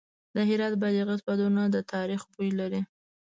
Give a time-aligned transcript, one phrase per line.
[0.35, 2.81] د هرات بادغیس بادونه د تاریخ بوی لري.